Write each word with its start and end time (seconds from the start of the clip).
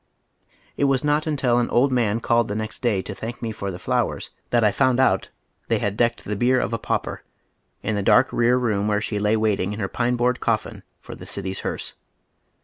It 0.77 0.85
was 0.85 1.03
not 1.03 1.25
imtil 1.25 1.59
an 1.61 1.69
old 1.69 1.91
man 1.91 2.21
called 2.21 2.47
the 2.47 2.55
next 2.55 2.79
day 2.81 3.03
to 3.03 3.13
thank 3.13 3.39
me 3.39 3.51
for 3.51 3.69
the 3.69 3.77
flowers 3.77 4.31
tliat 4.51 4.63
I 4.63 4.71
found 4.71 4.99
out 4.99 5.29
they 5.67 5.77
had 5.77 5.95
decked 5.95 6.23
tiie 6.25 6.39
bier 6.39 6.59
of 6.59 6.73
a 6.73 6.79
pauper, 6.79 7.21
in 7.83 7.93
the 7.93 8.01
dark 8.01 8.33
rear 8.33 8.57
room 8.57 8.87
where 8.87 8.99
she 8.99 9.19
lay 9.19 9.37
waiting 9.37 9.73
in 9.73 9.79
her 9.79 9.87
pine 9.87 10.15
board 10.15 10.39
colfin 10.39 10.81
for 10.99 11.13
the 11.13 11.27
city's 11.27 11.59
hearse. 11.59 11.93